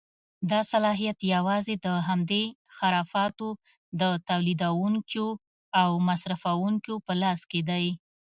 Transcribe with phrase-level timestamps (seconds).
[0.49, 2.43] دا صلاحیت یوازې د همدې
[2.75, 3.47] خرافاتو
[4.01, 5.27] د تولیدوونکیو
[5.81, 7.85] او مصرفوونکیو په لاس کې دی.